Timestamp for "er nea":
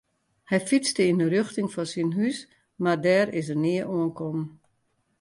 3.53-3.85